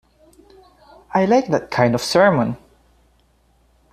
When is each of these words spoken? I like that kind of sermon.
I 1.13 1.25
like 1.25 1.45
that 1.49 1.69
kind 1.69 1.93
of 1.93 2.01
sermon. 2.01 2.57